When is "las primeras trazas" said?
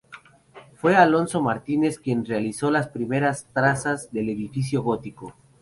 2.71-4.11